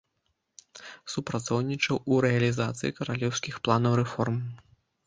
Супрацоўнічаў 1.15 2.01
у 2.11 2.19
рэалізацыі 2.27 2.95
каралеўскіх 3.03 3.65
планаў 3.69 3.93
рэформ. 4.03 4.35